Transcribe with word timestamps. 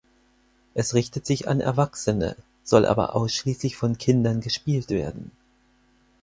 Es 0.73 0.95
richtet 0.95 1.27
sich 1.27 1.47
an 1.47 1.61
Erwachsene, 1.61 2.35
soll 2.63 2.87
aber 2.87 3.15
ausschließlich 3.15 3.77
von 3.77 3.99
Kindern 3.99 4.41
gespielt 4.41 4.89
werden. 4.89 5.29